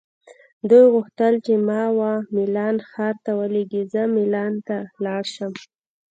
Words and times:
دوی 0.69 0.85
غوښتل 0.93 1.33
چې 1.45 1.53
ما 1.67 1.83
وه 1.97 2.11
میلان 2.35 2.75
ښار 2.89 3.15
ته 3.25 3.31
ولیږي، 3.39 3.81
زه 3.93 4.01
مېلان 4.15 4.53
ته 4.67 4.77
لاړ 5.03 5.23
شم. 5.35 5.53